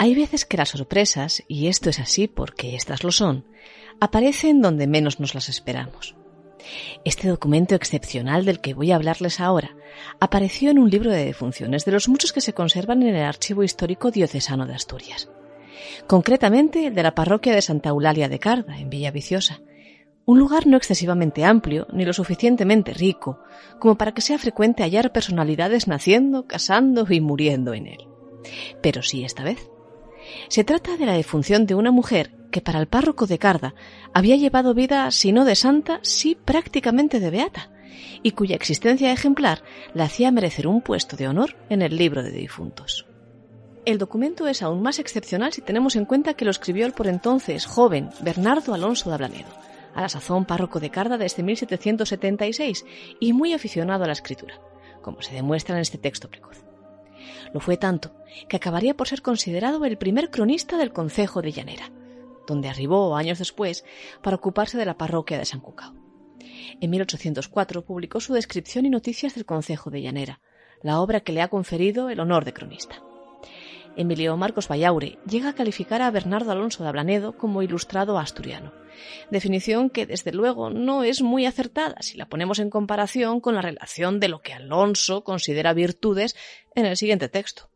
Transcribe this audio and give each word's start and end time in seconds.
Hay 0.00 0.14
veces 0.14 0.44
que 0.44 0.56
las 0.56 0.68
sorpresas, 0.68 1.42
y 1.48 1.66
esto 1.66 1.90
es 1.90 1.98
así 1.98 2.28
porque 2.28 2.76
estas 2.76 3.02
lo 3.02 3.10
son, 3.10 3.44
aparecen 4.00 4.62
donde 4.62 4.86
menos 4.86 5.18
nos 5.18 5.34
las 5.34 5.48
esperamos. 5.48 6.14
Este 7.04 7.28
documento 7.28 7.74
excepcional 7.74 8.44
del 8.44 8.60
que 8.60 8.74
voy 8.74 8.92
a 8.92 8.96
hablarles 8.96 9.40
ahora 9.40 9.76
apareció 10.20 10.70
en 10.70 10.78
un 10.78 10.88
libro 10.88 11.10
de 11.10 11.24
defunciones 11.24 11.84
de 11.84 11.92
los 11.92 12.08
muchos 12.08 12.32
que 12.32 12.40
se 12.40 12.52
conservan 12.52 13.02
en 13.02 13.16
el 13.16 13.24
Archivo 13.24 13.64
Histórico 13.64 14.12
Diocesano 14.12 14.66
de 14.66 14.74
Asturias. 14.74 15.30
Concretamente 16.06 16.86
el 16.86 16.94
de 16.94 17.02
la 17.02 17.14
parroquia 17.14 17.54
de 17.54 17.62
Santa 17.62 17.88
Eulalia 17.88 18.28
de 18.28 18.38
Carda, 18.38 18.78
en 18.78 18.90
Villaviciosa. 18.90 19.60
Un 20.26 20.38
lugar 20.38 20.66
no 20.66 20.76
excesivamente 20.76 21.44
amplio 21.44 21.86
ni 21.92 22.04
lo 22.04 22.12
suficientemente 22.12 22.92
rico 22.92 23.40
como 23.80 23.96
para 23.96 24.12
que 24.12 24.20
sea 24.20 24.38
frecuente 24.38 24.82
hallar 24.82 25.10
personalidades 25.10 25.88
naciendo, 25.88 26.46
casando 26.46 27.06
y 27.08 27.20
muriendo 27.20 27.74
en 27.74 27.86
él. 27.86 28.06
Pero 28.80 29.02
sí 29.02 29.24
esta 29.24 29.42
vez. 29.42 29.70
Se 30.48 30.64
trata 30.64 30.96
de 30.96 31.06
la 31.06 31.14
defunción 31.14 31.66
de 31.66 31.74
una 31.74 31.90
mujer 31.90 32.32
que 32.50 32.60
para 32.60 32.80
el 32.80 32.86
párroco 32.86 33.26
de 33.26 33.38
Carda 33.38 33.74
había 34.14 34.36
llevado 34.36 34.74
vida, 34.74 35.10
si 35.10 35.32
no 35.32 35.44
de 35.44 35.54
santa, 35.54 36.00
sí 36.02 36.36
prácticamente 36.44 37.20
de 37.20 37.30
beata, 37.30 37.70
y 38.22 38.32
cuya 38.32 38.56
existencia 38.56 39.12
ejemplar 39.12 39.62
la 39.94 40.04
hacía 40.04 40.30
merecer 40.30 40.66
un 40.66 40.80
puesto 40.80 41.16
de 41.16 41.28
honor 41.28 41.56
en 41.68 41.82
el 41.82 41.96
libro 41.96 42.22
de 42.22 42.30
difuntos. 42.30 43.06
El 43.84 43.98
documento 43.98 44.46
es 44.48 44.62
aún 44.62 44.82
más 44.82 44.98
excepcional 44.98 45.52
si 45.52 45.62
tenemos 45.62 45.96
en 45.96 46.04
cuenta 46.04 46.34
que 46.34 46.44
lo 46.44 46.50
escribió 46.50 46.84
el 46.84 46.92
por 46.92 47.06
entonces 47.06 47.64
joven 47.64 48.10
Bernardo 48.20 48.74
Alonso 48.74 49.08
de 49.08 49.14
Ablanedo, 49.14 49.48
a 49.94 50.02
la 50.02 50.08
sazón 50.08 50.44
párroco 50.44 50.78
de 50.78 50.90
Carda 50.90 51.16
desde 51.16 51.42
1776 51.42 52.84
y 53.18 53.32
muy 53.32 53.54
aficionado 53.54 54.04
a 54.04 54.06
la 54.06 54.12
escritura, 54.12 54.60
como 55.00 55.22
se 55.22 55.34
demuestra 55.34 55.74
en 55.76 55.82
este 55.82 55.96
texto 55.96 56.28
precoz. 56.28 56.67
Lo 57.52 57.60
fue 57.60 57.76
tanto 57.76 58.14
que 58.48 58.56
acabaría 58.56 58.96
por 58.96 59.08
ser 59.08 59.22
considerado 59.22 59.84
el 59.84 59.98
primer 59.98 60.30
cronista 60.30 60.76
del 60.76 60.92
concejo 60.92 61.42
de 61.42 61.52
Llanera, 61.52 61.90
donde 62.46 62.68
arribó 62.68 63.16
años 63.16 63.38
después 63.38 63.84
para 64.22 64.36
ocuparse 64.36 64.78
de 64.78 64.86
la 64.86 64.98
parroquia 64.98 65.38
de 65.38 65.44
San 65.44 65.60
Cucao. 65.60 65.94
En 66.80 66.90
1804 66.90 67.84
publicó 67.84 68.20
su 68.20 68.34
descripción 68.34 68.86
y 68.86 68.90
noticias 68.90 69.34
del 69.34 69.46
concejo 69.46 69.90
de 69.90 70.02
Llanera, 70.02 70.40
la 70.82 71.00
obra 71.00 71.20
que 71.20 71.32
le 71.32 71.42
ha 71.42 71.48
conferido 71.48 72.10
el 72.10 72.20
honor 72.20 72.44
de 72.44 72.52
cronista. 72.52 73.02
Emilio 73.98 74.36
Marcos 74.36 74.68
Vallaure 74.68 75.18
llega 75.28 75.48
a 75.48 75.54
calificar 75.54 76.02
a 76.02 76.10
Bernardo 76.12 76.52
Alonso 76.52 76.84
de 76.84 76.88
Ablanedo 76.88 77.36
como 77.36 77.62
ilustrado 77.62 78.16
asturiano, 78.16 78.72
definición 79.28 79.90
que 79.90 80.06
desde 80.06 80.30
luego 80.30 80.70
no 80.70 81.02
es 81.02 81.20
muy 81.20 81.46
acertada 81.46 81.96
si 82.00 82.16
la 82.16 82.28
ponemos 82.28 82.60
en 82.60 82.70
comparación 82.70 83.40
con 83.40 83.56
la 83.56 83.60
relación 83.60 84.20
de 84.20 84.28
lo 84.28 84.40
que 84.40 84.52
Alonso 84.52 85.24
considera 85.24 85.74
virtudes 85.74 86.36
en 86.76 86.86
el 86.86 86.96
siguiente 86.96 87.28
texto. 87.28 87.70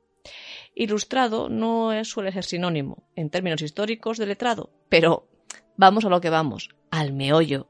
Ilustrado 0.77 1.48
no 1.48 1.91
suele 2.05 2.31
ser 2.31 2.45
sinónimo, 2.45 3.03
en 3.17 3.29
términos 3.29 3.61
históricos, 3.61 4.17
de 4.17 4.27
letrado, 4.27 4.70
pero 4.89 5.29
vamos 5.77 6.05
a 6.05 6.09
lo 6.09 6.20
que 6.20 6.31
vamos, 6.31 6.69
al 6.92 7.12
meollo. 7.12 7.69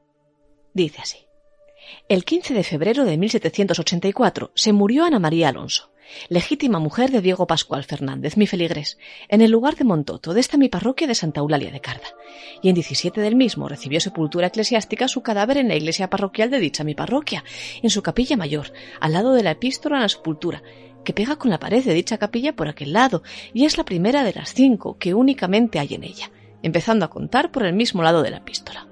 Dice 0.75 1.01
así. 1.01 1.25
El 2.09 2.25
15 2.25 2.53
de 2.53 2.63
febrero 2.63 3.05
de 3.05 3.17
1784 3.17 4.51
se 4.55 4.73
murió 4.73 5.05
Ana 5.05 5.19
María 5.19 5.49
Alonso, 5.49 5.93
legítima 6.29 6.79
mujer 6.79 7.11
de 7.11 7.21
Diego 7.21 7.47
Pascual 7.47 7.83
Fernández, 7.83 8.37
mi 8.37 8.47
feligrés, 8.47 8.97
en 9.29 9.41
el 9.41 9.51
lugar 9.51 9.75
de 9.75 9.83
Montoto, 9.83 10.33
de 10.33 10.39
esta 10.39 10.57
mi 10.57 10.69
parroquia 10.69 11.07
de 11.07 11.15
Santa 11.15 11.39
Eulalia 11.39 11.71
de 11.71 11.81
Carda, 11.81 12.07
y 12.61 12.69
en 12.69 12.75
17 12.75 13.21
del 13.21 13.35
mismo 13.35 13.67
recibió 13.67 13.99
sepultura 13.99 14.47
eclesiástica 14.47 15.07
su 15.07 15.21
cadáver 15.21 15.57
en 15.57 15.67
la 15.67 15.75
iglesia 15.75 16.09
parroquial 16.09 16.49
de 16.49 16.59
dicha 16.59 16.83
mi 16.83 16.95
parroquia, 16.95 17.43
en 17.81 17.89
su 17.89 18.01
capilla 18.01 18.37
mayor, 18.37 18.73
al 18.99 19.13
lado 19.13 19.33
de 19.33 19.43
la 19.43 19.51
epístola 19.51 19.97
en 19.97 20.03
la 20.03 20.09
sepultura, 20.09 20.63
que 21.03 21.13
pega 21.13 21.35
con 21.35 21.51
la 21.51 21.59
pared 21.59 21.83
de 21.83 21.93
dicha 21.93 22.17
capilla 22.17 22.55
por 22.55 22.67
aquel 22.67 22.93
lado, 22.93 23.23
y 23.53 23.65
es 23.65 23.77
la 23.77 23.85
primera 23.85 24.23
de 24.23 24.33
las 24.33 24.53
cinco 24.53 24.97
que 24.97 25.13
únicamente 25.13 25.79
hay 25.79 25.95
en 25.95 26.03
ella, 26.03 26.31
empezando 26.61 27.05
a 27.05 27.09
contar 27.09 27.51
por 27.51 27.65
el 27.65 27.73
mismo 27.73 28.03
lado 28.03 28.23
de 28.23 28.31
la 28.31 28.37
epístola. 28.37 28.87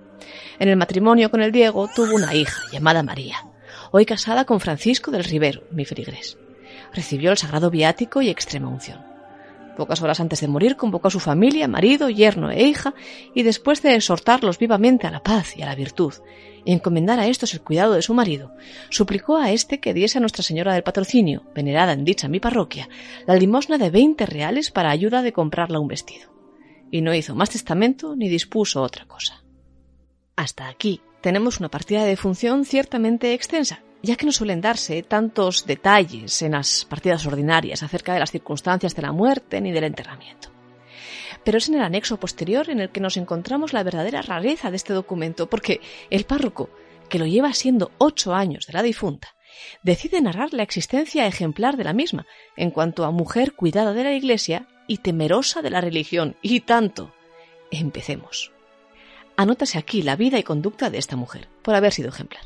En 0.61 0.69
el 0.69 0.77
matrimonio 0.77 1.31
con 1.31 1.41
el 1.41 1.51
Diego 1.51 1.89
tuvo 1.95 2.13
una 2.13 2.35
hija 2.35 2.61
llamada 2.71 3.01
María, 3.01 3.47
hoy 3.89 4.05
casada 4.05 4.45
con 4.45 4.59
Francisco 4.59 5.09
del 5.09 5.23
Rivero, 5.23 5.63
mi 5.71 5.85
feligrés. 5.85 6.37
Recibió 6.93 7.31
el 7.31 7.37
sagrado 7.39 7.71
viático 7.71 8.21
y 8.21 8.29
extrema 8.29 8.67
unción. 8.67 9.03
Pocas 9.75 10.03
horas 10.03 10.19
antes 10.19 10.39
de 10.39 10.47
morir 10.47 10.75
convocó 10.75 11.07
a 11.07 11.09
su 11.09 11.19
familia, 11.19 11.67
marido, 11.67 12.11
yerno 12.11 12.51
e 12.51 12.61
hija, 12.61 12.93
y 13.33 13.41
después 13.41 13.81
de 13.81 13.95
exhortarlos 13.95 14.59
vivamente 14.59 15.07
a 15.07 15.09
la 15.09 15.23
paz 15.23 15.57
y 15.57 15.63
a 15.63 15.65
la 15.65 15.73
virtud, 15.73 16.13
y 16.63 16.73
encomendar 16.73 17.19
a 17.19 17.25
estos 17.25 17.55
el 17.55 17.61
cuidado 17.61 17.93
de 17.93 18.03
su 18.03 18.13
marido, 18.13 18.53
suplicó 18.91 19.37
a 19.37 19.49
éste 19.49 19.79
que 19.79 19.95
diese 19.95 20.19
a 20.19 20.21
Nuestra 20.21 20.43
Señora 20.43 20.75
del 20.75 20.83
Patrocinio, 20.83 21.41
venerada 21.55 21.93
en 21.93 22.05
dicha 22.05 22.27
mi 22.27 22.39
parroquia, 22.39 22.87
la 23.25 23.35
limosna 23.35 23.79
de 23.79 23.89
veinte 23.89 24.27
reales 24.27 24.69
para 24.69 24.91
ayuda 24.91 25.23
de 25.23 25.33
comprarla 25.33 25.79
un 25.79 25.87
vestido. 25.87 26.29
Y 26.91 27.01
no 27.01 27.15
hizo 27.15 27.33
más 27.33 27.49
testamento 27.49 28.15
ni 28.15 28.29
dispuso 28.29 28.83
otra 28.83 29.05
cosa. 29.05 29.40
Hasta 30.41 30.69
aquí 30.69 31.01
tenemos 31.21 31.59
una 31.59 31.69
partida 31.69 32.03
de 32.03 32.17
función 32.17 32.65
ciertamente 32.65 33.35
extensa, 33.35 33.83
ya 34.01 34.15
que 34.15 34.25
no 34.25 34.31
suelen 34.31 34.59
darse 34.59 35.03
tantos 35.03 35.67
detalles 35.67 36.41
en 36.41 36.53
las 36.53 36.83
partidas 36.85 37.27
ordinarias 37.27 37.83
acerca 37.83 38.15
de 38.15 38.21
las 38.21 38.31
circunstancias 38.31 38.95
de 38.95 39.03
la 39.03 39.11
muerte 39.11 39.61
ni 39.61 39.71
del 39.71 39.83
enterramiento. 39.83 40.49
Pero 41.43 41.59
es 41.59 41.69
en 41.69 41.75
el 41.75 41.83
anexo 41.83 42.19
posterior 42.19 42.71
en 42.71 42.79
el 42.79 42.89
que 42.89 43.01
nos 43.01 43.17
encontramos 43.17 43.71
la 43.71 43.83
verdadera 43.83 44.23
rareza 44.23 44.71
de 44.71 44.77
este 44.77 44.93
documento, 44.93 45.47
porque 45.47 45.79
el 46.09 46.23
párroco, 46.23 46.71
que 47.07 47.19
lo 47.19 47.27
lleva 47.27 47.53
siendo 47.53 47.91
ocho 47.99 48.33
años 48.33 48.65
de 48.65 48.73
la 48.73 48.81
difunta, 48.81 49.35
decide 49.83 50.21
narrar 50.21 50.55
la 50.55 50.63
existencia 50.63 51.27
ejemplar 51.27 51.77
de 51.77 51.83
la 51.83 51.93
misma, 51.93 52.25
en 52.57 52.71
cuanto 52.71 53.05
a 53.05 53.11
mujer 53.11 53.53
cuidada 53.53 53.93
de 53.93 54.05
la 54.05 54.13
Iglesia 54.13 54.67
y 54.87 54.97
temerosa 54.97 55.61
de 55.61 55.69
la 55.69 55.81
religión, 55.81 56.35
y 56.41 56.61
tanto. 56.61 57.13
Empecemos. 57.69 58.51
Anótase 59.41 59.79
aquí 59.79 60.03
la 60.03 60.15
vida 60.15 60.37
y 60.37 60.43
conducta 60.43 60.91
de 60.91 60.99
esta 60.99 61.15
mujer, 61.15 61.47
por 61.63 61.73
haber 61.73 61.93
sido 61.93 62.09
ejemplar. 62.09 62.43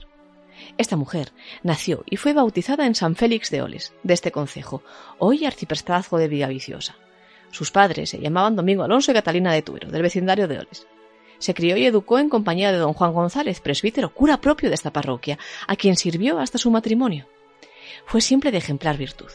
Esta 0.77 0.95
mujer 0.95 1.33
nació 1.61 2.05
y 2.09 2.15
fue 2.15 2.31
bautizada 2.31 2.85
en 2.85 2.95
San 2.95 3.17
Félix 3.17 3.51
de 3.51 3.61
Oles, 3.61 3.91
de 4.03 4.13
este 4.13 4.31
concejo, 4.31 4.81
hoy 5.19 5.43
arciprestazgo 5.43 6.17
de 6.17 6.29
Villaviciosa. 6.29 6.95
Sus 7.51 7.69
padres 7.69 8.11
se 8.11 8.21
llamaban 8.21 8.55
Domingo 8.55 8.83
Alonso 8.83 9.11
y 9.11 9.13
Catalina 9.13 9.51
de 9.51 9.61
Tuero, 9.61 9.91
del 9.91 10.03
vecindario 10.03 10.47
de 10.47 10.59
Oles. 10.59 10.87
Se 11.37 11.53
crió 11.53 11.75
y 11.75 11.85
educó 11.85 12.17
en 12.17 12.29
compañía 12.29 12.71
de 12.71 12.77
don 12.77 12.93
Juan 12.93 13.11
González, 13.11 13.59
presbítero, 13.59 14.13
cura 14.13 14.39
propio 14.39 14.69
de 14.69 14.75
esta 14.75 14.93
parroquia, 14.93 15.37
a 15.67 15.75
quien 15.75 15.97
sirvió 15.97 16.39
hasta 16.39 16.57
su 16.57 16.71
matrimonio. 16.71 17.27
Fue 18.05 18.21
siempre 18.21 18.51
de 18.51 18.59
ejemplar 18.59 18.95
virtud. 18.95 19.27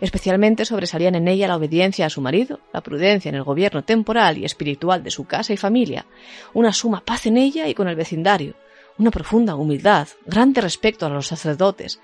Especialmente 0.00 0.64
sobresalían 0.64 1.14
en 1.14 1.28
ella 1.28 1.48
la 1.48 1.56
obediencia 1.56 2.06
a 2.06 2.10
su 2.10 2.20
marido, 2.20 2.60
la 2.72 2.82
prudencia 2.82 3.28
en 3.28 3.34
el 3.34 3.42
gobierno 3.42 3.82
temporal 3.82 4.38
y 4.38 4.44
espiritual 4.44 5.02
de 5.02 5.10
su 5.10 5.24
casa 5.24 5.52
y 5.52 5.56
familia, 5.56 6.06
una 6.52 6.72
suma 6.72 7.02
paz 7.04 7.26
en 7.26 7.38
ella 7.38 7.68
y 7.68 7.74
con 7.74 7.88
el 7.88 7.96
vecindario, 7.96 8.54
una 8.98 9.10
profunda 9.10 9.54
humildad, 9.54 10.08
grande 10.26 10.60
respeto 10.60 11.06
a 11.06 11.08
los 11.08 11.26
sacerdotes, 11.26 12.00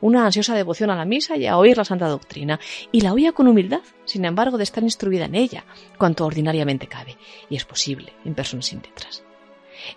una 0.00 0.24
ansiosa 0.24 0.54
devoción 0.54 0.88
a 0.90 0.96
la 0.96 1.04
misa 1.04 1.36
y 1.36 1.46
a 1.46 1.58
oír 1.58 1.76
la 1.76 1.84
santa 1.84 2.08
doctrina, 2.08 2.58
y 2.90 3.02
la 3.02 3.12
oía 3.12 3.32
con 3.32 3.48
humildad, 3.48 3.82
sin 4.06 4.24
embargo 4.24 4.56
de 4.56 4.64
estar 4.64 4.82
instruida 4.82 5.26
en 5.26 5.34
ella, 5.34 5.64
cuanto 5.98 6.24
ordinariamente 6.24 6.86
cabe, 6.86 7.18
y 7.50 7.56
es 7.56 7.66
posible 7.66 8.14
en 8.24 8.34
personas 8.34 8.66
sin 8.66 8.80
letras. 8.80 9.22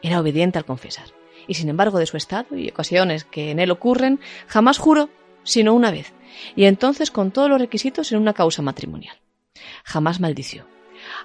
Era 0.01 0.19
obediente 0.19 0.57
al 0.57 0.65
confesar, 0.65 1.05
y 1.47 1.53
sin 1.53 1.69
embargo 1.69 1.99
de 1.99 2.05
su 2.05 2.17
estado 2.17 2.57
y 2.57 2.67
ocasiones 2.67 3.23
que 3.23 3.51
en 3.51 3.59
él 3.59 3.71
ocurren, 3.71 4.19
jamás 4.47 4.77
juró, 4.77 5.09
sino 5.43 5.73
una 5.73 5.89
vez, 5.89 6.13
y 6.55 6.65
entonces 6.65 7.11
con 7.11 7.31
todos 7.31 7.49
los 7.49 7.59
requisitos 7.59 8.11
en 8.11 8.19
una 8.19 8.33
causa 8.33 8.61
matrimonial. 8.61 9.17
Jamás 9.83 10.19
maldició, 10.19 10.65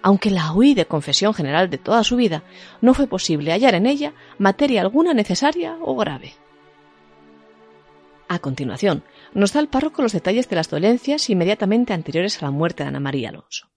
aunque 0.02 0.30
la 0.30 0.52
oí 0.52 0.74
de 0.74 0.86
confesión 0.86 1.34
general 1.34 1.70
de 1.70 1.78
toda 1.78 2.04
su 2.04 2.16
vida, 2.16 2.42
no 2.80 2.94
fue 2.94 3.06
posible 3.06 3.52
hallar 3.52 3.74
en 3.74 3.86
ella 3.86 4.14
materia 4.38 4.80
alguna 4.80 5.14
necesaria 5.14 5.76
o 5.80 5.96
grave. 5.96 6.34
A 8.28 8.40
continuación, 8.40 9.04
nos 9.34 9.52
da 9.52 9.60
el 9.60 9.68
párroco 9.68 10.02
los 10.02 10.12
detalles 10.12 10.48
de 10.48 10.56
las 10.56 10.68
dolencias 10.68 11.30
inmediatamente 11.30 11.92
anteriores 11.92 12.42
a 12.42 12.46
la 12.46 12.50
muerte 12.50 12.82
de 12.82 12.88
Ana 12.88 13.00
María 13.00 13.28
Alonso. 13.28 13.68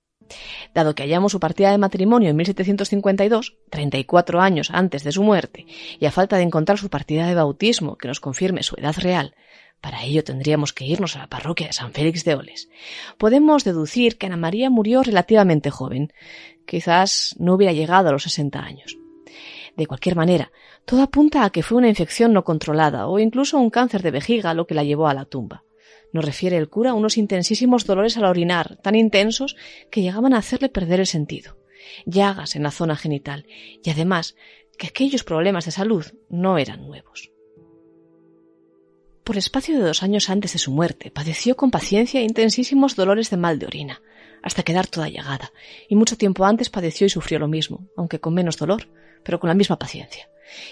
Dado 0.74 0.94
que 0.96 1.04
hallamos 1.04 1.32
su 1.32 1.40
partida 1.40 1.72
de 1.72 1.78
matrimonio 1.78 2.30
en 2.30 2.36
1752, 2.36 3.58
34 3.70 4.42
años 4.42 4.70
antes 4.72 5.04
de 5.04 5.12
su 5.12 5.24
muerte, 5.24 5.66
y 6.00 6.06
a 6.06 6.12
falta 6.12 6.38
de 6.38 6.44
encontrar 6.44 6.78
su 6.78 6.90
partida 6.90 7.28
de 7.28 7.36
bautismo 7.36 7.98
que 7.98 8.08
nos 8.08 8.20
confirme 8.20 8.64
su 8.64 8.76
edad 8.76 8.96
real, 8.98 9.36
para 9.82 10.04
ello 10.04 10.24
tendríamos 10.24 10.74
que 10.74 10.86
irnos 10.86 11.16
a 11.16 11.20
la 11.20 11.28
parroquia 11.28 11.68
de 11.68 11.74
San 11.74 11.94
Félix 11.94 12.24
de 12.26 12.36
Oles. 12.36 12.70
Podemos 13.18 13.64
deducir 13.64 14.18
que 14.18 14.26
Ana 14.28 14.38
María 14.38 14.70
murió 14.70 15.04
relativamente 15.04 15.70
joven. 15.70 16.14
Quizás 16.66 17.36
no 17.40 17.54
hubiera 17.54 17.74
llegado 17.74 18.10
a 18.10 18.12
los 18.12 18.24
60 18.24 18.60
años. 18.60 18.98
De 19.78 19.88
cualquier 19.88 20.16
manera, 20.16 20.52
todo 20.86 21.02
apunta 21.02 21.46
a 21.46 21.52
que 21.52 21.64
fue 21.64 21.78
una 21.78 21.88
infección 21.88 22.34
no 22.34 22.44
controlada 22.44 23.08
o 23.08 23.20
incluso 23.20 23.58
un 23.58 23.70
cáncer 23.70 24.02
de 24.02 24.12
vejiga 24.12 24.54
lo 24.54 24.68
que 24.68 24.76
la 24.76 24.84
llevó 24.84 25.08
a 25.08 25.14
la 25.14 25.26
tumba. 25.26 25.64
Nos 26.12 26.26
refiere 26.26 26.58
el 26.58 26.70
cura 26.70 26.94
unos 26.94 27.18
intensísimos 27.18 27.86
dolores 27.86 28.18
al 28.18 28.26
orinar, 28.26 28.78
tan 28.82 28.96
intensos 28.96 29.56
que 29.92 30.02
llegaban 30.02 30.34
a 30.34 30.40
hacerle 30.40 30.70
perder 30.70 31.00
el 31.00 31.08
sentido, 31.08 31.58
llagas 32.06 32.56
en 32.56 32.64
la 32.64 32.72
zona 32.72 32.96
genital 32.96 33.46
y 33.84 33.90
además 33.90 34.36
que 34.78 34.88
aquellos 34.88 35.24
problemas 35.24 35.66
de 35.66 35.72
salud 35.72 36.06
no 36.30 36.58
eran 36.58 36.88
nuevos. 36.88 37.32
Por 39.30 39.38
espacio 39.38 39.78
de 39.78 39.86
dos 39.86 40.02
años 40.02 40.28
antes 40.32 40.54
de 40.54 40.58
su 40.58 40.72
muerte, 40.72 41.12
padeció 41.12 41.56
con 41.56 41.70
paciencia 41.70 42.20
intensísimos 42.20 42.96
dolores 42.96 43.30
de 43.30 43.38
mal 43.38 43.60
de 43.60 43.68
orina, 43.68 44.02
hasta 44.42 44.64
quedar 44.64 44.88
toda 44.88 45.08
llagada, 45.08 45.52
y 45.88 45.96
mucho 45.96 46.18
tiempo 46.18 46.46
antes 46.46 46.72
padeció 46.72 47.06
y 47.06 47.12
sufrió 47.12 47.38
lo 47.38 47.48
mismo, 47.48 47.88
aunque 47.96 48.20
con 48.20 48.34
menos 48.34 48.58
dolor, 48.58 48.90
pero 49.24 49.40
con 49.40 49.50
la 49.50 49.54
misma 49.54 49.78
paciencia. 49.78 50.28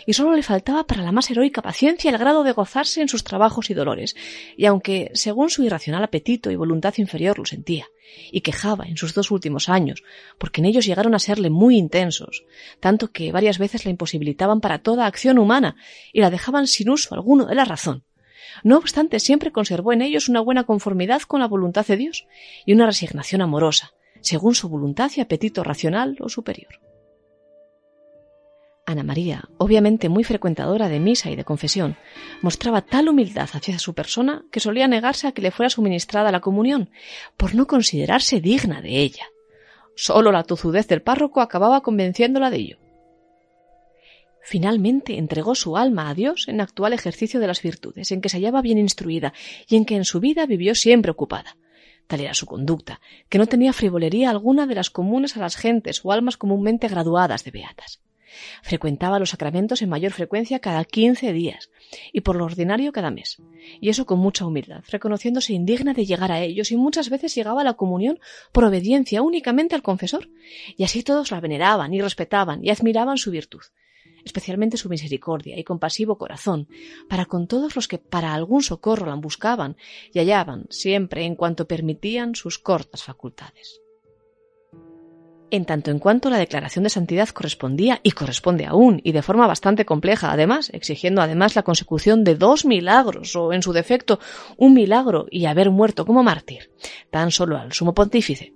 Y 0.08 0.14
solo 0.14 0.36
le 0.36 0.42
faltaba 0.42 0.88
para 0.88 1.04
la 1.04 1.12
más 1.12 1.30
heroica 1.30 1.62
paciencia 1.62 2.10
el 2.10 2.18
grado 2.18 2.44
de 2.44 2.52
gozarse 2.52 3.00
en 3.00 3.10
sus 3.10 3.24
trabajos 3.24 3.70
y 3.70 3.76
dolores, 3.76 4.16
y 4.58 4.66
aunque, 4.66 5.12
según 5.14 5.52
su 5.52 5.62
irracional 5.62 6.04
apetito 6.04 6.50
y 6.50 6.56
voluntad 6.56 6.96
inferior, 6.98 7.38
lo 7.38 7.46
sentía, 7.46 7.86
y 8.32 8.42
quejaba 8.42 8.86
en 8.88 8.98
sus 8.98 9.14
dos 9.14 9.30
últimos 9.30 9.70
años, 9.70 10.02
porque 10.40 10.62
en 10.62 10.66
ellos 10.66 10.88
llegaron 10.88 11.14
a 11.14 11.20
serle 11.20 11.52
muy 11.52 11.78
intensos, 11.78 12.44
tanto 12.80 13.12
que 13.12 13.32
varias 13.32 13.60
veces 13.60 13.86
la 13.86 13.92
imposibilitaban 13.92 14.62
para 14.62 14.80
toda 14.80 15.06
acción 15.06 15.38
humana 15.38 15.76
y 16.12 16.22
la 16.22 16.32
dejaban 16.32 16.66
sin 16.66 16.90
uso 16.90 17.14
alguno 17.14 17.46
de 17.46 17.54
la 17.54 17.64
razón, 17.64 18.04
no 18.64 18.78
obstante, 18.78 19.20
siempre 19.20 19.52
conservó 19.52 19.94
en 19.94 20.02
ellos 20.02 20.30
una 20.30 20.42
buena 20.42 20.64
conformidad 20.66 21.22
con 21.22 21.40
la 21.40 21.48
voluntad 21.48 21.86
de 21.86 21.98
Dios 21.98 22.28
y 22.66 22.74
una 22.74 22.86
resignación 22.86 23.42
amorosa, 23.42 23.94
según 24.22 24.56
su 24.56 24.70
voluntad 24.70 25.12
y 25.16 25.22
apetito 25.22 25.64
racional 25.64 26.18
o 26.20 26.30
superior. 26.30 26.80
Ana 28.86 29.04
María, 29.04 29.44
obviamente 29.58 30.08
muy 30.08 30.24
frecuentadora 30.24 30.88
de 30.88 31.02
misa 31.02 31.30
y 31.30 31.36
de 31.36 31.44
confesión, 31.44 31.98
mostraba 32.42 32.82
tal 32.82 33.10
humildad 33.10 33.50
hacia 33.52 33.80
su 33.80 33.94
persona 33.94 34.46
que 34.50 34.62
solía 34.62 34.88
negarse 34.88 35.28
a 35.28 35.34
que 35.34 35.42
le 35.42 35.52
fuera 35.52 35.70
suministrada 35.70 36.32
la 36.32 36.40
comunión, 36.40 36.90
por 37.36 37.54
no 37.54 37.68
considerarse 37.68 38.40
digna 38.40 38.82
de 38.82 39.00
ella. 39.00 39.26
Solo 39.96 40.32
la 40.32 40.44
tozudez 40.44 40.88
del 40.88 41.02
párroco 41.02 41.42
acababa 41.42 41.82
convenciéndola 41.82 42.50
de 42.50 42.58
ello 42.58 42.87
finalmente 44.48 45.18
entregó 45.18 45.56
su 45.56 45.76
alma 45.76 46.08
a 46.08 46.14
Dios 46.14 46.48
en 46.48 46.62
actual 46.62 46.94
ejercicio 46.94 47.42
de 47.42 47.48
las 47.48 47.62
virtudes, 47.62 48.14
en 48.14 48.22
que 48.22 48.30
se 48.30 48.38
hallaba 48.38 48.62
bien 48.62 48.78
instruida 48.78 49.34
y 49.68 49.76
en 49.76 49.84
que 49.84 49.98
en 49.98 50.06
su 50.06 50.22
vida 50.22 50.46
vivió 50.46 50.74
siempre 50.74 51.12
ocupada. 51.12 51.58
Tal 52.08 52.22
era 52.22 52.34
su 52.34 52.46
conducta, 52.46 53.02
que 53.28 53.40
no 53.40 53.48
tenía 53.48 53.74
frivolería 53.74 54.30
alguna 54.30 54.66
de 54.66 54.76
las 54.76 54.90
comunes 54.90 55.36
a 55.36 55.42
las 55.42 55.58
gentes 55.58 56.00
o 56.02 56.14
almas 56.14 56.38
comúnmente 56.38 56.88
graduadas 56.88 57.44
de 57.44 57.52
beatas. 57.52 58.00
Frecuentaba 58.62 59.20
los 59.20 59.32
sacramentos 59.32 59.82
en 59.82 59.90
mayor 59.90 60.14
frecuencia 60.14 60.60
cada 60.60 60.86
quince 60.86 61.34
días 61.34 61.70
y 62.14 62.22
por 62.22 62.38
lo 62.38 62.46
ordinario 62.46 62.94
cada 62.94 63.12
mes, 63.12 63.42
y 63.82 63.90
eso 63.90 64.06
con 64.06 64.20
mucha 64.20 64.46
humildad, 64.46 64.82
reconociéndose 64.90 65.52
indigna 65.52 65.94
de 65.94 66.06
llegar 66.06 66.32
a 66.32 66.40
ellos 66.40 66.72
y 66.72 66.78
muchas 66.78 67.10
veces 67.10 67.36
llegaba 67.36 67.62
a 67.62 67.66
la 67.66 67.74
comunión 67.74 68.18
por 68.54 68.64
obediencia 68.64 69.22
únicamente 69.22 69.76
al 69.76 69.84
confesor, 69.84 70.30
y 70.78 70.86
así 70.86 71.04
todos 71.04 71.32
la 71.32 71.42
veneraban 71.42 71.94
y 71.94 72.00
respetaban 72.00 72.64
y 72.64 72.70
admiraban 72.70 73.18
su 73.18 73.32
virtud, 73.32 73.62
especialmente 74.28 74.78
su 74.78 74.90
misericordia 74.90 75.58
y 75.58 75.64
compasivo 75.64 76.18
corazón, 76.18 76.68
para 77.10 77.26
con 77.26 77.48
todos 77.48 77.76
los 77.76 77.88
que 77.88 77.98
para 77.98 78.34
algún 78.34 78.62
socorro 78.62 79.08
la 79.08 79.16
buscaban 79.16 79.76
y 80.14 80.20
hallaban 80.20 80.68
siempre 80.70 81.26
en 81.26 81.36
cuanto 81.36 81.68
permitían 81.68 82.36
sus 82.36 82.60
cortas 82.60 83.04
facultades 83.04 83.82
en 85.50 85.66
tanto 85.66 85.92
en 85.92 86.00
cuanto 86.00 86.30
la 86.30 86.38
declaración 86.38 86.84
de 86.84 86.90
santidad 86.90 87.30
correspondía 87.30 88.00
y 88.04 88.12
corresponde 88.12 88.66
aún, 88.66 89.02
y 89.04 89.12
de 89.12 89.22
forma 89.22 89.48
bastante 89.48 89.86
compleja, 89.86 90.32
además, 90.32 90.70
exigiendo 90.74 91.22
además 91.22 91.56
la 91.56 91.64
consecución 91.64 92.24
de 92.24 92.36
dos 92.36 92.66
milagros, 92.66 93.36
o 93.36 93.54
en 93.54 93.62
su 93.62 93.74
defecto, 93.74 94.20
un 94.58 94.74
milagro 94.74 95.28
y 95.32 95.46
haber 95.46 95.70
muerto 95.70 96.06
como 96.06 96.24
mártir, 96.24 96.72
tan 97.10 97.32
solo 97.32 97.58
al 97.58 97.74
sumo 97.74 97.94
pontífice. 97.94 98.54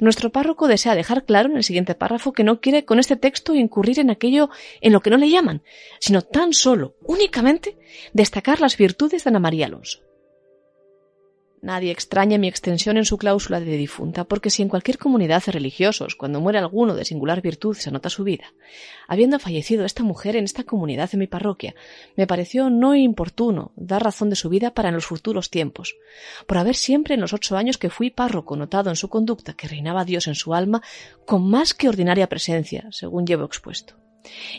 Nuestro 0.00 0.30
párroco 0.30 0.68
desea 0.68 0.94
dejar 0.94 1.24
claro 1.24 1.48
en 1.48 1.56
el 1.56 1.64
siguiente 1.64 1.94
párrafo 1.94 2.32
que 2.32 2.44
no 2.44 2.60
quiere 2.60 2.84
con 2.84 2.98
este 2.98 3.16
texto 3.16 3.54
incurrir 3.54 4.00
en 4.00 4.10
aquello 4.10 4.50
en 4.80 4.92
lo 4.92 5.00
que 5.00 5.10
no 5.10 5.16
le 5.16 5.30
llaman, 5.30 5.62
sino 6.00 6.22
tan 6.22 6.52
solo, 6.52 6.96
únicamente, 7.06 7.78
destacar 8.12 8.60
las 8.60 8.76
virtudes 8.76 9.24
de 9.24 9.28
Ana 9.28 9.38
María 9.38 9.66
Alonso. 9.66 10.00
Nadie 11.62 11.92
extraña 11.92 12.38
mi 12.38 12.48
extensión 12.48 12.96
en 12.96 13.04
su 13.04 13.16
cláusula 13.18 13.60
de 13.60 13.76
difunta, 13.76 14.24
porque 14.24 14.50
si 14.50 14.62
en 14.62 14.68
cualquier 14.68 14.98
comunidad 14.98 15.44
de 15.44 15.52
religiosos, 15.52 16.16
cuando 16.16 16.40
muere 16.40 16.58
alguno 16.58 16.96
de 16.96 17.04
singular 17.04 17.40
virtud, 17.40 17.76
se 17.76 17.88
anota 17.88 18.10
su 18.10 18.24
vida, 18.24 18.52
habiendo 19.06 19.38
fallecido 19.38 19.84
esta 19.84 20.02
mujer 20.02 20.34
en 20.34 20.42
esta 20.42 20.64
comunidad 20.64 21.12
de 21.12 21.18
mi 21.18 21.28
parroquia, 21.28 21.76
me 22.16 22.26
pareció 22.26 22.68
no 22.68 22.96
importuno 22.96 23.70
dar 23.76 24.02
razón 24.02 24.28
de 24.28 24.34
su 24.34 24.48
vida 24.48 24.74
para 24.74 24.88
en 24.88 24.96
los 24.96 25.06
futuros 25.06 25.50
tiempos, 25.50 25.94
por 26.48 26.58
haber 26.58 26.74
siempre 26.74 27.14
en 27.14 27.20
los 27.20 27.32
ocho 27.32 27.56
años 27.56 27.78
que 27.78 27.90
fui 27.90 28.10
párroco 28.10 28.56
notado 28.56 28.90
en 28.90 28.96
su 28.96 29.08
conducta 29.08 29.52
que 29.52 29.68
reinaba 29.68 30.04
Dios 30.04 30.26
en 30.26 30.34
su 30.34 30.54
alma 30.54 30.82
con 31.26 31.48
más 31.48 31.74
que 31.74 31.88
ordinaria 31.88 32.28
presencia, 32.28 32.88
según 32.90 33.24
llevo 33.24 33.44
expuesto. 33.44 34.01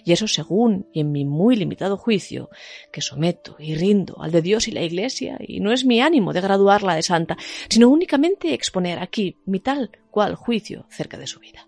Y 0.04 0.12
eso 0.12 0.28
según 0.28 0.88
y 0.94 1.02
en 1.02 1.12
mi 1.12 1.26
muy 1.26 1.56
limitado 1.56 1.98
juicio, 1.98 2.50
que 2.92 3.02
someto 3.02 3.56
y 3.60 3.76
rindo 3.76 4.22
al 4.22 4.32
de 4.32 4.42
Dios 4.42 4.68
y 4.68 4.72
la 4.72 4.82
Iglesia, 4.82 5.38
y 5.40 5.60
no 5.60 5.72
es 5.72 5.86
mi 5.86 6.02
ánimo 6.02 6.34
de 6.34 6.42
graduarla 6.42 6.96
de 6.96 7.04
santa, 7.04 7.38
sino 7.70 7.90
únicamente 7.90 8.54
exponer 8.54 9.00
aquí 9.00 9.38
mi 9.46 9.60
tal 9.60 9.92
cual 10.12 10.36
juicio 10.36 10.86
cerca 10.90 11.18
de 11.18 11.28
su 11.28 11.40
vida. 11.40 11.68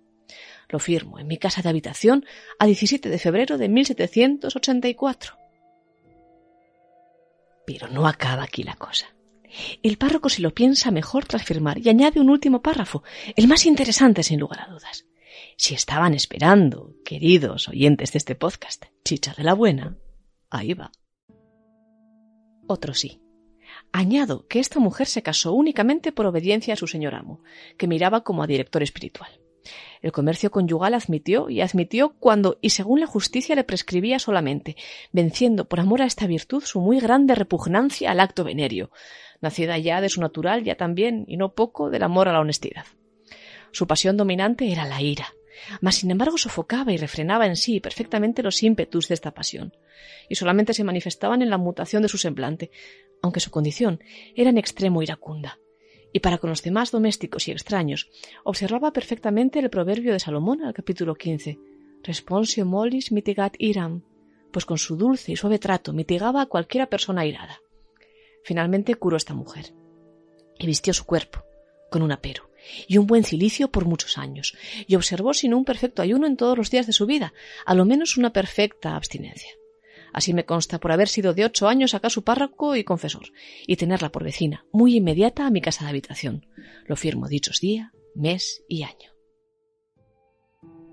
Lo 0.69 0.79
firmo 0.79 1.19
en 1.19 1.27
mi 1.27 1.37
casa 1.37 1.61
de 1.61 1.69
habitación 1.69 2.25
a 2.59 2.65
17 2.65 3.09
de 3.09 3.19
febrero 3.19 3.57
de 3.57 3.69
1784. 3.69 5.37
Pero 7.65 7.87
no 7.87 8.07
acaba 8.07 8.43
aquí 8.43 8.63
la 8.63 8.75
cosa. 8.75 9.07
El 9.83 9.97
párroco 9.97 10.29
se 10.29 10.41
lo 10.41 10.53
piensa 10.53 10.91
mejor 10.91 11.25
tras 11.25 11.43
firmar 11.43 11.77
y 11.77 11.89
añade 11.89 12.19
un 12.19 12.29
último 12.29 12.61
párrafo, 12.61 13.03
el 13.35 13.47
más 13.47 13.65
interesante 13.65 14.23
sin 14.23 14.39
lugar 14.39 14.61
a 14.61 14.67
dudas. 14.67 15.05
Si 15.57 15.73
estaban 15.73 16.13
esperando, 16.13 16.95
queridos 17.05 17.69
oyentes 17.69 18.11
de 18.11 18.17
este 18.17 18.35
podcast, 18.35 18.85
chicha 19.05 19.33
de 19.37 19.43
la 19.43 19.53
buena, 19.53 19.97
ahí 20.49 20.73
va. 20.73 20.91
Otro 22.67 22.93
sí. 22.93 23.21
Añado 23.93 24.47
que 24.47 24.59
esta 24.59 24.79
mujer 24.79 25.07
se 25.07 25.23
casó 25.23 25.53
únicamente 25.53 26.11
por 26.11 26.25
obediencia 26.25 26.73
a 26.73 26.77
su 26.77 26.87
señor 26.87 27.15
amo, 27.15 27.41
que 27.77 27.87
miraba 27.87 28.23
como 28.23 28.43
a 28.43 28.47
director 28.47 28.83
espiritual. 28.83 29.29
El 30.01 30.11
comercio 30.11 30.51
conyugal 30.51 30.93
admitió 30.93 31.49
y 31.49 31.61
admitió 31.61 32.15
cuando 32.19 32.59
y 32.61 32.71
según 32.71 32.99
la 32.99 33.07
justicia 33.07 33.55
le 33.55 33.63
prescribía 33.63 34.19
solamente, 34.19 34.75
venciendo 35.13 35.69
por 35.69 35.79
amor 35.79 36.01
a 36.01 36.05
esta 36.05 36.27
virtud 36.27 36.63
su 36.63 36.81
muy 36.81 36.99
grande 36.99 37.33
repugnancia 37.33 38.11
al 38.11 38.19
acto 38.19 38.43
venerio, 38.43 38.91
nacida 39.41 39.77
ya 39.77 40.01
de 40.01 40.09
su 40.09 40.19
natural, 40.19 40.63
ya 40.63 40.75
también, 40.75 41.23
y 41.27 41.37
no 41.37 41.55
poco, 41.55 41.89
del 41.89 42.03
amor 42.03 42.27
a 42.27 42.33
la 42.33 42.41
honestidad. 42.41 42.85
Su 43.71 43.87
pasión 43.87 44.15
dominante 44.15 44.71
era 44.71 44.85
la 44.85 45.01
ira, 45.01 45.33
mas 45.81 45.95
sin 45.95 46.11
embargo 46.11 46.37
sofocaba 46.37 46.91
y 46.93 46.97
refrenaba 46.97 47.47
en 47.47 47.55
sí 47.55 47.79
perfectamente 47.79 48.43
los 48.43 48.61
ímpetus 48.63 49.07
de 49.07 49.13
esta 49.13 49.31
pasión, 49.31 49.73
y 50.29 50.35
solamente 50.35 50.73
se 50.73 50.83
manifestaban 50.83 51.41
en 51.41 51.49
la 51.49 51.57
mutación 51.57 52.01
de 52.01 52.09
su 52.09 52.17
semblante, 52.17 52.71
aunque 53.21 53.39
su 53.39 53.51
condición 53.51 54.01
era 54.35 54.49
en 54.49 54.57
extremo 54.57 55.01
iracunda. 55.01 55.59
Y 56.13 56.19
para 56.19 56.37
con 56.37 56.49
los 56.49 56.63
demás 56.63 56.91
domésticos 56.91 57.47
y 57.47 57.51
extraños, 57.51 58.09
observaba 58.43 58.93
perfectamente 58.93 59.59
el 59.59 59.69
proverbio 59.69 60.13
de 60.13 60.19
Salomón 60.19 60.63
al 60.63 60.73
capítulo 60.73 61.15
15, 61.15 61.59
Responsio 62.03 62.65
molis 62.65 63.11
mitigat 63.11 63.55
iram, 63.57 64.03
pues 64.51 64.65
con 64.65 64.77
su 64.77 64.95
dulce 64.95 65.31
y 65.31 65.35
suave 65.35 65.59
trato 65.59 65.91
mitigaba 65.91 66.41
a 66.41 66.45
cualquiera 66.45 66.85
persona 66.85 67.25
irada. 67.25 67.59
Finalmente 68.43 68.93
curó 68.95 69.17
esta 69.17 69.33
mujer 69.33 69.73
y 70.59 70.67
vistió 70.67 70.93
su 70.93 71.05
cuerpo 71.05 71.43
con 71.89 72.03
un 72.03 72.11
apero 72.11 72.49
y 72.87 72.97
un 72.97 73.07
buen 73.07 73.23
cilicio 73.23 73.69
por 73.69 73.85
muchos 73.85 74.17
años, 74.17 74.55
y 74.87 74.95
observó 74.95 75.33
sin 75.33 75.53
un 75.53 75.65
perfecto 75.65 76.01
ayuno 76.01 76.27
en 76.27 76.37
todos 76.37 76.57
los 76.57 76.69
días 76.71 76.87
de 76.87 76.93
su 76.93 77.05
vida, 77.05 77.33
a 77.65 77.73
lo 77.73 77.85
menos 77.85 78.17
una 78.17 78.33
perfecta 78.33 78.95
abstinencia. 78.95 79.51
Así 80.13 80.33
me 80.33 80.45
consta 80.45 80.79
por 80.79 80.93
haber 80.93 81.09
sido 81.09 81.33
de 81.33 81.43
ocho 81.43 81.67
años 81.67 81.93
acá 81.93 82.09
su 82.09 82.23
párroco 82.23 82.75
y 82.75 82.85
confesor, 82.85 83.33
y 83.67 83.75
tenerla 83.75 84.11
por 84.11 84.23
vecina, 84.23 84.65
muy 84.71 84.95
inmediata 84.95 85.45
a 85.45 85.51
mi 85.51 85.59
casa 85.59 85.83
de 85.83 85.89
habitación. 85.89 86.47
Lo 86.85 86.95
firmo 86.95 87.27
dichos 87.27 87.59
día, 87.59 87.91
mes 88.15 88.63
y 88.69 88.83
año. 88.83 89.11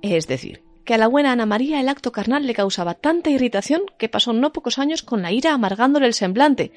Es 0.02 0.26
decir, 0.26 0.64
que 0.85 0.95
a 0.95 0.99
la 0.99 1.07
buena 1.07 1.31
Ana 1.31 1.47
María 1.47 1.81
el 1.81 1.88
acto 1.88 2.11
carnal 2.11 2.47
le 2.47 2.55
causaba 2.55 2.95
tanta 2.95 3.31
irritación 3.31 3.83
que 3.99 4.09
pasó 4.09 4.33
no 4.33 4.52
pocos 4.52 4.81
años 4.81 5.02
con 5.02 5.23
la 5.23 5.31
ira 5.31 5.55
amargándole 5.55 6.07
el 6.07 6.14
semblante, 6.14 6.73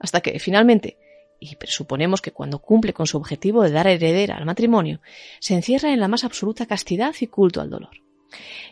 hasta 0.00 0.22
que, 0.22 0.38
finalmente, 0.40 0.96
y 1.42 1.56
presuponemos 1.56 2.20
que 2.20 2.30
cuando 2.30 2.60
cumple 2.60 2.92
con 2.92 3.06
su 3.06 3.16
objetivo 3.16 3.62
de 3.62 3.70
dar 3.70 3.86
heredera 3.86 4.36
al 4.36 4.44
matrimonio, 4.44 5.00
se 5.40 5.54
encierra 5.54 5.92
en 5.92 6.00
la 6.00 6.08
más 6.08 6.24
absoluta 6.24 6.66
castidad 6.66 7.14
y 7.20 7.26
culto 7.26 7.60
al 7.60 7.70
dolor. 7.70 8.02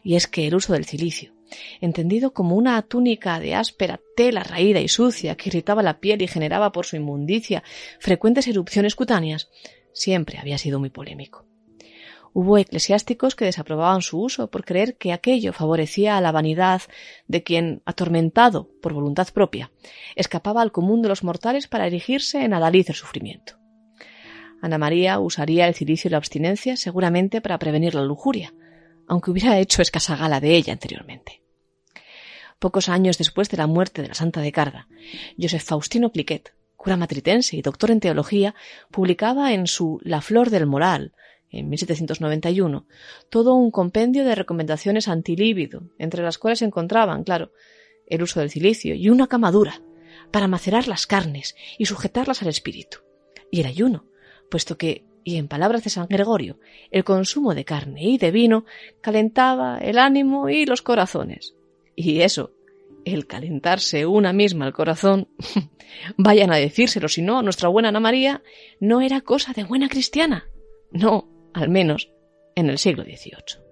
Y 0.02 0.14
es 0.14 0.26
que 0.26 0.46
el 0.46 0.54
uso 0.54 0.72
del 0.72 0.86
cilicio, 0.86 1.34
entendido 1.80 2.32
como 2.32 2.54
una 2.54 2.80
túnica 2.82 3.40
de 3.40 3.54
áspera 3.54 4.00
tela 4.16 4.44
raída 4.44 4.80
y 4.80 4.88
sucia 4.88 5.36
que 5.36 5.48
irritaba 5.48 5.82
la 5.82 5.98
piel 5.98 6.22
y 6.22 6.28
generaba 6.28 6.72
por 6.72 6.86
su 6.86 6.96
inmundicia 6.96 7.62
frecuentes 7.98 8.46
erupciones 8.46 8.94
cutáneas, 8.94 9.50
siempre 9.92 10.38
había 10.38 10.58
sido 10.58 10.78
muy 10.78 10.90
polémico. 10.90 11.49
Hubo 12.32 12.58
eclesiásticos 12.58 13.34
que 13.34 13.44
desaprobaban 13.44 14.02
su 14.02 14.20
uso 14.20 14.50
por 14.50 14.64
creer 14.64 14.96
que 14.96 15.12
aquello 15.12 15.52
favorecía 15.52 16.16
a 16.16 16.20
la 16.20 16.30
vanidad 16.30 16.82
de 17.26 17.42
quien, 17.42 17.82
atormentado 17.84 18.70
por 18.80 18.92
voluntad 18.92 19.28
propia, 19.34 19.72
escapaba 20.14 20.62
al 20.62 20.70
común 20.70 21.02
de 21.02 21.08
los 21.08 21.24
mortales 21.24 21.66
para 21.66 21.86
erigirse 21.86 22.44
en 22.44 22.54
adalid 22.54 22.86
el 22.88 22.94
sufrimiento. 22.94 23.58
Ana 24.62 24.78
María 24.78 25.18
usaría 25.18 25.66
el 25.66 25.74
cilicio 25.74 26.08
y 26.08 26.12
la 26.12 26.18
abstinencia 26.18 26.76
seguramente 26.76 27.40
para 27.40 27.58
prevenir 27.58 27.94
la 27.94 28.04
lujuria, 28.04 28.54
aunque 29.08 29.30
hubiera 29.30 29.58
hecho 29.58 29.82
escasa 29.82 30.16
gala 30.16 30.38
de 30.38 30.54
ella 30.54 30.72
anteriormente. 30.72 31.42
Pocos 32.60 32.88
años 32.88 33.18
después 33.18 33.48
de 33.48 33.56
la 33.56 33.66
muerte 33.66 34.02
de 34.02 34.08
la 34.08 34.14
Santa 34.14 34.40
de 34.40 34.52
Carda, 34.52 34.86
Joseph 35.40 35.64
Faustino 35.64 36.12
Cliquet, 36.12 36.54
cura 36.76 36.96
matritense 36.96 37.56
y 37.56 37.62
doctor 37.62 37.90
en 37.90 38.00
teología, 38.00 38.54
publicaba 38.90 39.52
en 39.52 39.66
su 39.66 39.98
La 40.02 40.20
flor 40.20 40.50
del 40.50 40.66
moral, 40.66 41.14
en 41.50 41.68
1791, 41.68 42.86
todo 43.28 43.54
un 43.54 43.70
compendio 43.70 44.24
de 44.24 44.34
recomendaciones 44.34 45.08
antilíbido, 45.08 45.82
entre 45.98 46.22
las 46.22 46.38
cuales 46.38 46.60
se 46.60 46.64
encontraban, 46.64 47.24
claro, 47.24 47.52
el 48.06 48.22
uso 48.22 48.40
del 48.40 48.50
cilicio 48.50 48.94
y 48.94 49.08
una 49.08 49.26
camadura 49.26 49.82
para 50.30 50.48
macerar 50.48 50.88
las 50.88 51.06
carnes 51.06 51.56
y 51.78 51.86
sujetarlas 51.86 52.42
al 52.42 52.48
espíritu, 52.48 52.98
y 53.50 53.60
el 53.60 53.66
ayuno, 53.66 54.06
puesto 54.50 54.76
que, 54.76 55.04
y 55.24 55.36
en 55.36 55.48
palabras 55.48 55.84
de 55.84 55.90
San 55.90 56.06
Gregorio, 56.08 56.58
el 56.90 57.04
consumo 57.04 57.54
de 57.54 57.64
carne 57.64 58.04
y 58.04 58.18
de 58.18 58.30
vino 58.30 58.64
calentaba 59.00 59.78
el 59.78 59.98
ánimo 59.98 60.48
y 60.48 60.66
los 60.66 60.82
corazones. 60.82 61.54
Y 61.94 62.20
eso, 62.20 62.52
el 63.04 63.26
calentarse 63.26 64.06
una 64.06 64.32
misma 64.32 64.66
el 64.66 64.72
corazón, 64.72 65.28
vayan 66.16 66.52
a 66.52 66.56
decírselo, 66.56 67.08
si 67.08 67.22
no, 67.22 67.42
nuestra 67.42 67.68
buena 67.68 67.90
Ana 67.90 68.00
María 68.00 68.42
no 68.78 69.00
era 69.00 69.20
cosa 69.20 69.52
de 69.52 69.64
buena 69.64 69.88
cristiana. 69.88 70.46
No, 70.92 71.28
al 71.54 71.68
menos 71.68 72.10
en 72.54 72.70
el 72.70 72.78
siglo 72.78 73.04
XVIII. 73.04 73.69